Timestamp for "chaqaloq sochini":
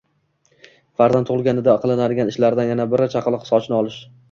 3.19-3.81